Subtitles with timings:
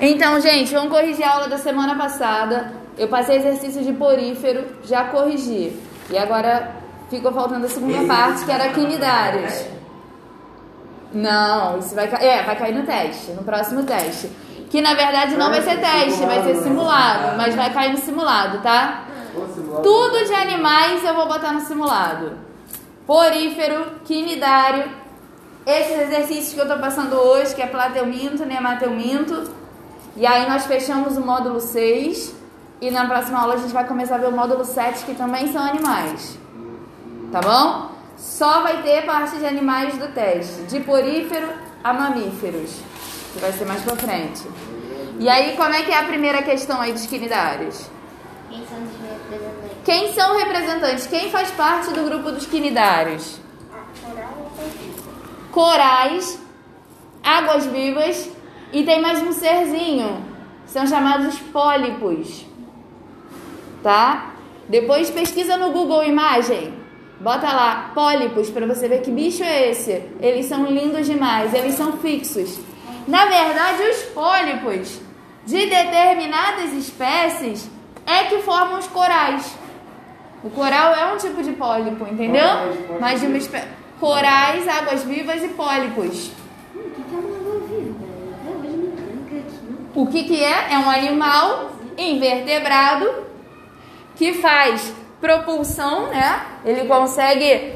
[0.00, 2.72] Então, gente, vamos corrigir a aula da semana passada.
[2.96, 5.78] Eu passei exercício de porífero, já corrigi.
[6.08, 6.74] E agora
[7.10, 9.66] ficou faltando a segunda parte, que era quinidários.
[11.12, 12.26] Não, isso vai cair.
[12.26, 14.30] É, vai cair no teste, no próximo teste.
[14.70, 17.36] Que na verdade não vai ser teste, vai ser simulado.
[17.36, 19.04] Mas vai cair no simulado, tá?
[19.82, 22.38] Tudo de animais eu vou botar no simulado.
[23.06, 24.90] Porífero, quinidário.
[25.66, 29.59] Esses exercícios que eu tô passando hoje, que é plateuminto, nemateuminto.
[30.16, 32.34] E aí nós fechamos o módulo 6
[32.80, 35.52] e na próxima aula a gente vai começar a ver o módulo 7, que também
[35.52, 36.38] são animais.
[37.30, 37.90] Tá bom?
[38.16, 41.48] Só vai ter parte de animais do teste, de porífero
[41.82, 42.70] a mamíferos,
[43.32, 44.42] que vai ser mais pra frente.
[45.18, 47.86] E aí, como é que é a primeira questão aí dos quinidários?
[48.48, 49.78] Quem são os representantes?
[49.84, 51.06] Quem são representantes?
[51.06, 53.38] Quem faz parte do grupo dos quinidários?
[55.52, 56.38] Corais,
[57.22, 58.28] águas vivas
[58.72, 60.24] e tem mais um serzinho.
[60.66, 62.46] São chamados pólipos.
[63.82, 64.32] Tá?
[64.68, 66.74] Depois pesquisa no Google Imagem.
[67.18, 70.02] Bota lá pólipos para você ver que bicho é esse.
[70.20, 72.58] Eles são lindos demais, eles são fixos.
[73.06, 75.00] Na verdade, os pólipos
[75.44, 77.68] de determinadas espécies
[78.06, 79.54] é que formam os corais.
[80.42, 82.46] O coral é um tipo de pólipo, entendeu?
[83.00, 83.68] Mas de uma espécie.
[83.98, 86.30] Corais, águas vivas e pólipos.
[90.02, 90.72] O que, que é?
[90.74, 93.08] É um animal invertebrado
[94.16, 96.40] que faz propulsão, né?
[96.64, 97.74] Ele consegue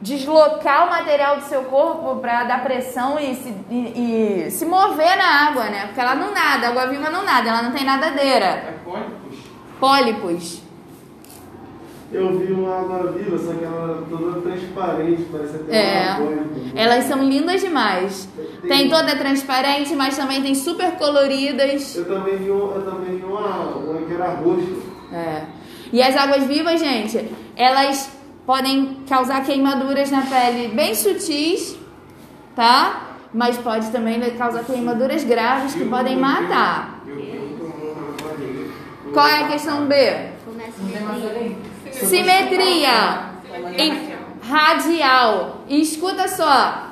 [0.00, 5.16] deslocar o material do seu corpo para dar pressão e se, e- e se mover
[5.16, 5.86] na água, né?
[5.86, 8.46] Porque ela não nada, a água viva não nada, ela não tem nadadeira.
[8.46, 9.38] É pólipos?
[9.80, 10.62] Pólipos.
[12.14, 16.10] Eu vi uma água viva, só que ela era toda transparente, parece até É.
[16.10, 16.62] uma pólipos.
[16.76, 18.28] Elas são lindas demais.
[18.68, 21.96] Tem toda transparente, mas também tem super coloridas.
[21.96, 24.72] Eu também vi, um, eu também vi uma, uma que era roxa.
[25.12, 25.42] É.
[25.92, 28.10] E as águas vivas, gente, elas
[28.46, 31.76] podem causar queimaduras na pele bem sutis,
[32.54, 33.16] tá?
[33.32, 37.02] Mas pode também causar queimaduras graves que podem matar.
[37.08, 37.54] Um.
[39.12, 39.94] Qual é a questão B?
[40.44, 41.73] Começa.
[42.00, 43.30] Simetria
[43.78, 45.64] em radial.
[45.68, 46.90] E escuta só.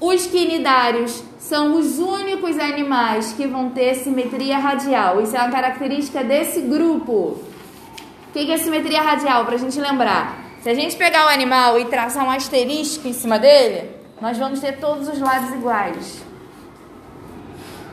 [0.00, 5.20] Os quinidários são os únicos animais que vão ter simetria radial.
[5.22, 7.12] Isso é uma característica desse grupo.
[7.12, 9.44] O que é simetria radial?
[9.44, 10.44] Pra gente lembrar.
[10.62, 13.90] Se a gente pegar o animal e traçar um asterisco em cima dele,
[14.20, 16.24] nós vamos ter todos os lados iguais.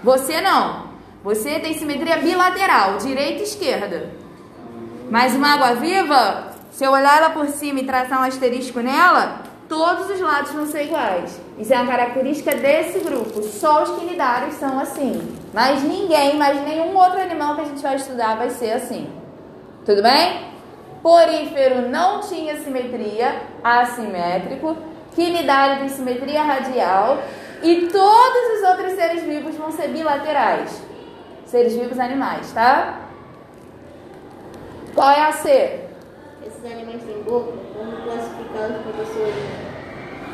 [0.03, 0.89] Você não.
[1.23, 4.11] Você tem simetria bilateral, direita e esquerda.
[5.11, 9.41] Mas uma água viva, se eu olhar ela por cima e traçar um asterisco nela,
[9.67, 11.38] todos os lados vão ser iguais.
[11.59, 13.44] Isso é uma característica desse grupo.
[13.44, 15.38] Só os quinidários são assim.
[15.53, 19.09] Mas ninguém, mas nenhum outro animal que a gente vai estudar vai ser assim.
[19.85, 20.45] Tudo bem?
[21.03, 24.78] Porífero não tinha simetria, assimétrico.
[25.13, 27.22] Quinidário tem simetria radial.
[27.61, 30.81] E todos os outros seres vivos vão ser bilaterais.
[31.45, 33.10] Seres vivos animais, tá?
[34.94, 35.88] Qual é a C?
[36.46, 37.53] Esses animais têm boca?
[37.75, 39.34] Vamos classificá-los, professor.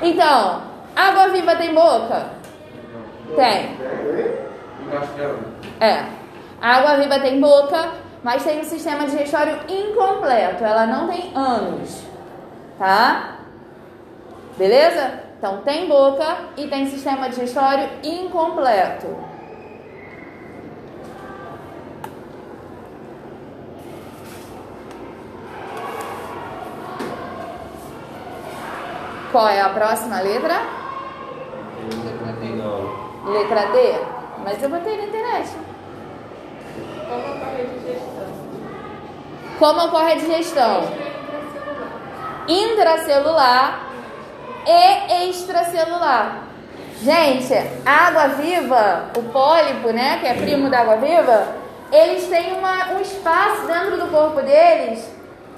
[0.01, 0.61] Então,
[0.95, 2.31] água viva tem boca?
[3.35, 3.77] Tem.
[5.79, 6.05] É.
[6.61, 7.91] A água viva tem boca,
[8.23, 10.63] mas tem um sistema digestório incompleto.
[10.63, 12.03] Ela não tem ânus.
[12.79, 13.37] Tá?
[14.57, 15.27] Beleza?
[15.37, 19.36] Então tem boca e tem sistema digestório incompleto.
[29.37, 30.63] Qual é a próxima letra?
[32.55, 33.31] Não.
[33.31, 33.93] Letra D?
[34.43, 35.51] Mas eu botei na internet.
[37.07, 38.25] Como ocorre a digestão?
[39.59, 40.83] Como ocorre a digestão?
[42.47, 43.91] Intracelular
[44.65, 46.39] e extracelular.
[47.03, 47.53] Gente,
[47.85, 51.47] a água viva, o pólipo, né, que é primo da água viva,
[51.91, 55.07] eles têm uma, um espaço dentro do corpo deles,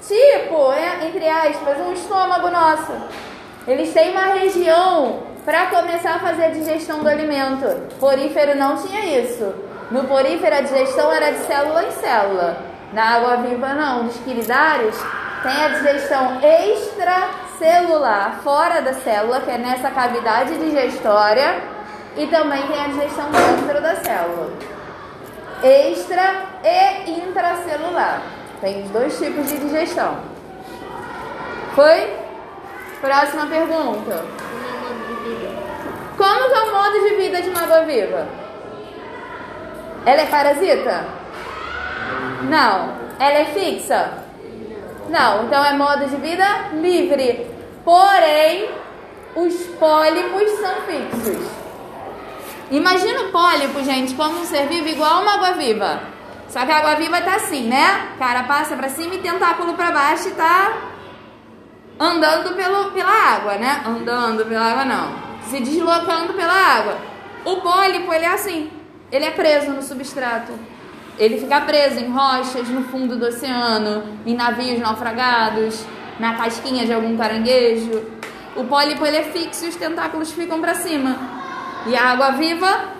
[0.06, 3.29] tipo, é, entre aspas, um estômago nosso.
[3.66, 7.66] Eles têm uma região para começar a fazer a digestão do alimento.
[7.98, 9.54] Porífero não tinha isso.
[9.90, 12.56] No porífero a digestão era de célula em célula.
[12.92, 14.96] Na água viva não, dos quiridários
[15.42, 21.62] tem a digestão extracelular, fora da célula, que é nessa cavidade digestória,
[22.16, 24.52] e também tem a digestão dentro da célula.
[25.62, 28.22] Extra e intracelular.
[28.60, 30.18] Tem os dois tipos de digestão.
[31.74, 32.29] Foi?
[33.00, 34.24] Próxima pergunta.
[36.18, 38.28] Como o que é o modo de vida de uma água viva?
[40.04, 41.06] Ela é parasita?
[42.42, 43.00] Não.
[43.18, 44.12] Ela é fixa?
[45.08, 45.44] Não.
[45.44, 46.44] Então é modo de vida
[46.74, 47.50] livre.
[47.84, 48.68] Porém,
[49.34, 51.50] os pólipos são fixos.
[52.70, 56.00] Imagina o pólipo, gente, como um ser vivo igual uma água-viva.
[56.48, 58.10] Só que a água-viva tá assim, né?
[58.18, 60.89] Cara passa pra cima e tentáculo pra baixo e tá
[62.00, 63.82] andando pelo, pela água, né?
[63.86, 65.12] Andando pela água não.
[65.50, 66.96] Se deslocando pela água.
[67.44, 68.70] O pólipo, ele é assim.
[69.12, 70.52] Ele é preso no substrato.
[71.18, 75.84] Ele fica preso em rochas, no fundo do oceano, em navios naufragados,
[76.18, 78.02] na casquinha de algum caranguejo.
[78.56, 81.16] O pólipo ele é fixo e os tentáculos ficam para cima.
[81.86, 82.94] E a água viva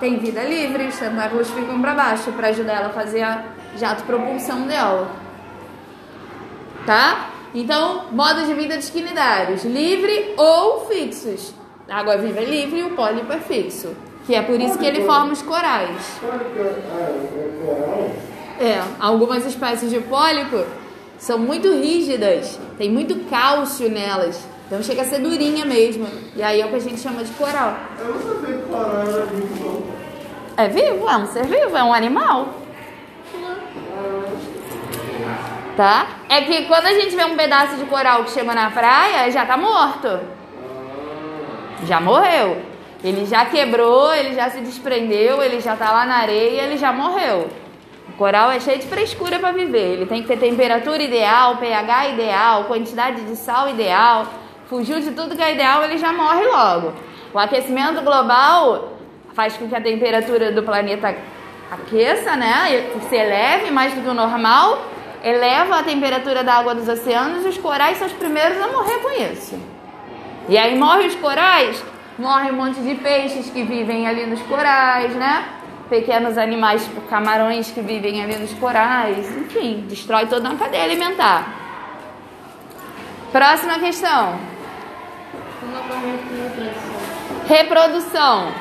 [0.00, 3.44] tem vida livre, os tentáculos ficam para baixo para ajudar ela a fazer a
[3.76, 5.10] jato propulsão dela.
[6.86, 7.35] Tá?
[7.56, 11.54] Então, modo de vida dos quinidários, livre ou fixos.
[11.88, 13.96] A água viva é livre e o pólipo é fixo.
[14.26, 16.20] Que é por isso que ele forma os corais.
[18.60, 20.64] É, algumas espécies de pólipo
[21.16, 24.38] são muito rígidas, tem muito cálcio nelas.
[24.66, 26.06] Então chega a ser durinha mesmo.
[26.34, 27.74] E aí é o que a gente chama de coral.
[27.98, 29.84] Eu não sabia que coral era vivo,
[30.58, 32.48] É vivo, é um ser vivo, é um animal.
[35.74, 36.15] Tá?
[36.28, 39.46] É que quando a gente vê um pedaço de coral que chega na praia, já
[39.46, 40.20] tá morto.
[41.84, 42.60] Já morreu.
[43.04, 46.92] Ele já quebrou, ele já se desprendeu, ele já tá lá na areia, ele já
[46.92, 47.48] morreu.
[48.08, 49.92] O coral é cheio de frescura para viver.
[49.92, 54.26] Ele tem que ter temperatura ideal, pH ideal, quantidade de sal ideal.
[54.68, 56.92] Fugiu de tudo que é ideal, ele já morre logo.
[57.32, 58.94] O aquecimento global
[59.34, 61.14] faz com que a temperatura do planeta
[61.70, 62.90] aqueça, né?
[63.08, 64.82] Se eleve mais do que o normal,
[65.26, 68.98] eleva a temperatura da água dos oceanos e os corais são os primeiros a morrer
[68.98, 69.58] com isso.
[70.48, 71.82] E aí morrem os corais,
[72.16, 75.44] morre um monte de peixes que vivem ali nos corais, né?
[75.90, 81.52] Pequenos animais, tipo camarões que vivem ali nos corais, enfim, destrói toda uma cadeia alimentar.
[83.32, 84.38] Próxima questão.
[87.48, 88.52] Reprodução.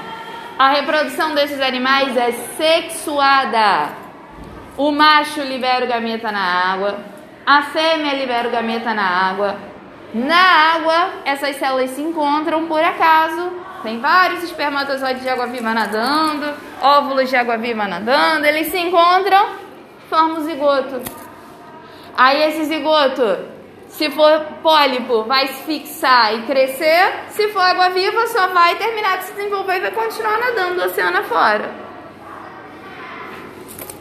[0.57, 4.04] A reprodução desses animais é sexuada.
[4.77, 6.97] O macho libera o gameta na água,
[7.45, 9.55] a fêmea libera o gameta na água.
[10.13, 13.53] Na água, essas células se encontram por acaso.
[13.83, 18.45] Tem vários espermatozoides de água viva nadando, óvulos de água viva nadando.
[18.45, 19.47] Eles se encontram,
[20.09, 21.01] formam o zigoto.
[22.17, 23.37] Aí esse zigoto,
[23.87, 27.13] se for pólipo, vai se fixar e crescer.
[27.29, 30.85] Se for água viva, só vai terminar de se desenvolver e vai continuar nadando do
[30.87, 31.84] oceano afora.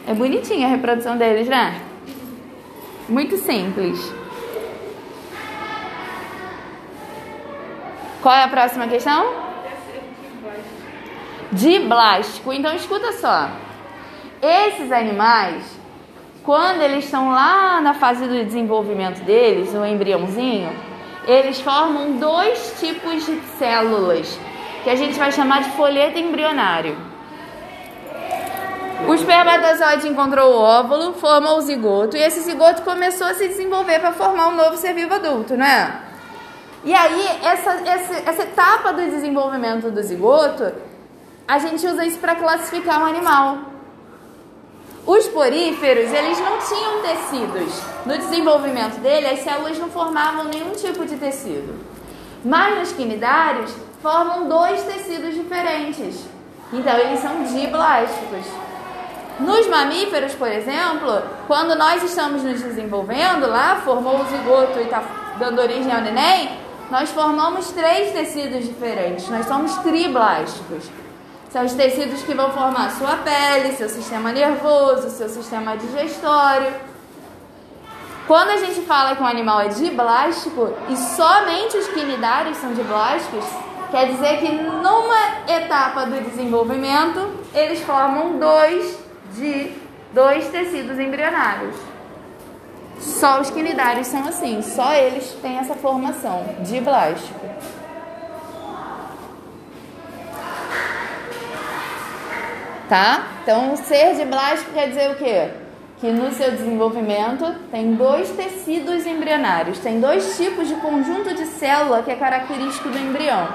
[0.06, 1.80] É bonitinha a reprodução deles, né?
[3.08, 4.12] Muito simples.
[8.22, 9.32] Qual é a próxima questão?
[11.52, 12.52] Diblástico.
[12.52, 13.48] Então escuta só.
[14.42, 15.64] Esses animais,
[16.42, 20.70] quando eles estão lá na fase do desenvolvimento deles, o embriãozinho,
[21.26, 24.38] eles formam dois tipos de células
[24.82, 27.13] que a gente vai chamar de folheto embrionário.
[29.06, 33.98] O espermatozoide encontrou o óvulo, formou o zigoto e esse zigoto começou a se desenvolver
[34.00, 36.00] para formar um novo ser vivo adulto, não é?
[36.84, 40.72] E aí, essa, essa, essa etapa do desenvolvimento do zigoto,
[41.46, 43.58] a gente usa isso para classificar um animal.
[45.06, 47.82] Os poríferos, eles não tinham tecidos.
[48.06, 51.78] No desenvolvimento dele, as células não formavam nenhum tipo de tecido.
[52.42, 53.70] Mas nos quinidários,
[54.00, 56.24] formam dois tecidos diferentes.
[56.72, 58.46] Então, eles são diblásticos.
[59.40, 65.02] Nos mamíferos, por exemplo, quando nós estamos nos desenvolvendo, lá formou o zigoto e está
[65.38, 66.56] dando origem ao neném,
[66.88, 69.28] nós formamos três tecidos diferentes.
[69.28, 70.88] Nós somos triblásticos.
[71.50, 76.72] São os tecidos que vão formar sua pele, seu sistema nervoso, seu sistema digestório.
[78.28, 83.44] Quando a gente fala que um animal é diblástico e somente os quinidários são diblásticos,
[83.90, 88.98] quer dizer que numa etapa do desenvolvimento eles formam dois
[89.34, 89.72] de
[90.12, 91.76] dois tecidos embrionários.
[92.98, 97.44] Só os quinidários são assim, só eles têm essa formação de blástico.
[102.88, 103.26] Tá?
[103.42, 105.50] Então, ser de blástico quer dizer o quê?
[106.00, 112.02] Que no seu desenvolvimento tem dois tecidos embrionários, tem dois tipos de conjunto de célula
[112.02, 113.48] que é característico do embrião.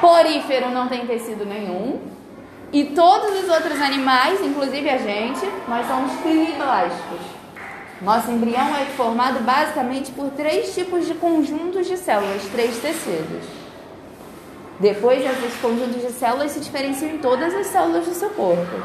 [0.00, 2.00] Porífero não tem tecido nenhum,
[2.74, 7.20] e todos os outros animais, inclusive a gente, nós somos triblásticos.
[8.02, 13.44] Nosso embrião é formado basicamente por três tipos de conjuntos de células, três tecidos.
[14.80, 18.76] Depois, esses conjuntos de células se diferenciam em todas as células do seu corpo.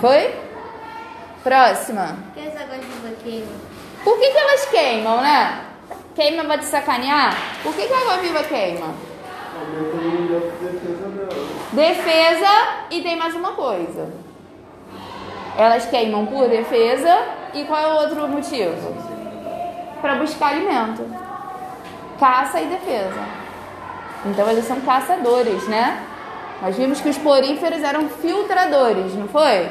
[0.00, 0.34] Foi?
[1.44, 2.16] Próxima.
[2.34, 3.54] Por que as águas vivas queimam?
[4.02, 5.64] Por que, que elas queimam, né?
[6.16, 7.32] Queima pra te sacanear?
[7.62, 9.14] Por que, que a água viva queima?
[9.56, 11.54] Aumenta o nível de defesa dela.
[11.74, 14.08] Defesa e tem mais uma coisa.
[15.58, 17.18] Elas queimam por defesa
[17.52, 18.94] e qual é o outro motivo?
[20.00, 21.02] Para buscar alimento.
[22.20, 23.20] Caça e defesa.
[24.24, 26.00] Então eles são caçadores, né?
[26.62, 29.68] Nós vimos que os poríferos eram filtradores, não foi?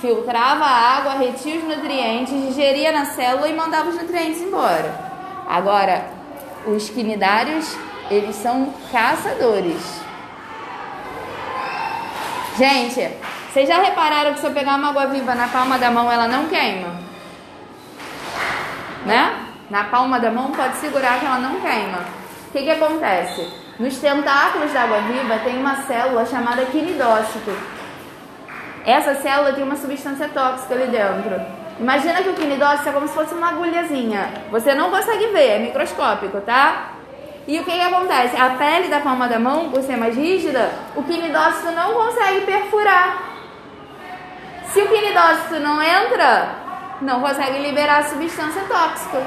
[0.00, 4.92] Filtrava a água, retia os nutrientes, digeria na célula e mandava os nutrientes embora.
[5.48, 6.06] Agora,
[6.66, 7.76] os quinidários,
[8.10, 10.05] eles são caçadores.
[12.56, 13.06] Gente,
[13.52, 16.26] vocês já repararam que se eu pegar uma água viva na palma da mão, ela
[16.26, 16.88] não queima?
[19.04, 19.46] Né?
[19.68, 21.98] Na palma da mão pode segurar que ela não queima.
[22.48, 23.46] O que, que acontece?
[23.78, 27.54] Nos tentáculos da água viva tem uma célula chamada quinidócito.
[28.86, 31.38] Essa célula tem uma substância tóxica ali dentro.
[31.78, 34.30] Imagina que o quinidócito é como se fosse uma agulhazinha.
[34.50, 36.92] Você não consegue ver, é microscópico, tá?
[37.46, 38.36] E o que, que acontece?
[38.36, 43.22] A pele da palma da mão, por ser mais rígida, o quinidócito não consegue perfurar.
[44.72, 46.48] Se o quinidócito não entra,
[47.00, 49.22] não consegue liberar a substância tóxica.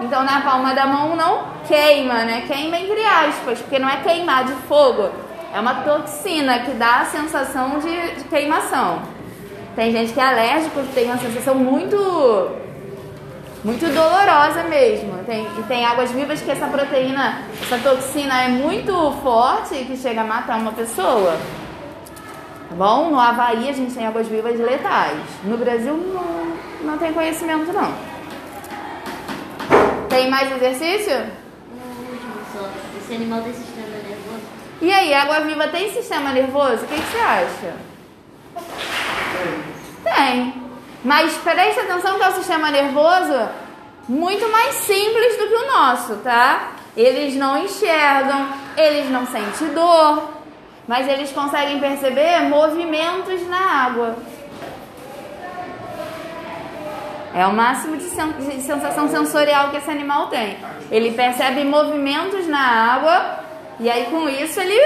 [0.00, 2.44] Então na palma da mão não queima, né?
[2.46, 5.10] Queima entre aspas, porque não é queimar de fogo.
[5.54, 9.00] É uma toxina que dá a sensação de, de queimação.
[9.74, 11.96] Tem gente que é alérgico, tem uma sensação muito
[13.64, 15.22] muito dolorosa mesmo.
[15.24, 18.92] Tem, e tem águas vivas que essa proteína, essa toxina é muito
[19.22, 21.38] forte que chega a matar uma pessoa.
[22.68, 23.10] Tá bom?
[23.10, 25.18] No Havaí a gente tem águas vivas letais.
[25.44, 27.92] No Brasil não, não tem conhecimento não.
[30.08, 31.26] Tem mais exercício?
[32.52, 32.68] Só.
[32.98, 34.42] Esse animal tem sistema nervoso?
[34.80, 36.84] E aí, água viva tem sistema nervoso?
[36.84, 37.74] O que, que você acha?
[40.04, 40.61] Tem.
[41.04, 43.48] Mas preste atenção que é o sistema nervoso
[44.08, 46.72] muito mais simples do que o nosso, tá?
[46.96, 50.30] Eles não enxergam, eles não sentem dor,
[50.86, 54.16] mas eles conseguem perceber movimentos na água.
[57.34, 60.58] É o máximo de, sen de sensação sensorial que esse animal tem.
[60.90, 63.40] Ele percebe movimentos na água
[63.80, 64.78] e aí com isso ele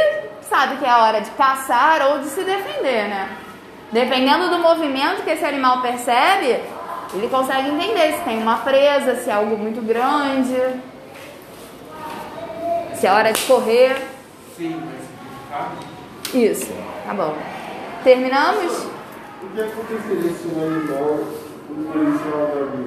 [0.49, 3.37] sabe que é a hora de caçar ou de se defender, né?
[3.93, 6.61] Dependendo do movimento que esse animal percebe,
[7.15, 10.57] ele consegue entender se tem uma presa, se é algo muito grande,
[12.95, 13.97] se é hora de correr.
[14.57, 16.35] Sim, mas.
[16.35, 16.73] Isso,
[17.07, 17.37] tá bom.
[18.03, 18.87] Terminamos?
[19.43, 21.21] O que aconteceria se um animal
[21.93, 22.85] conheceu a água viva?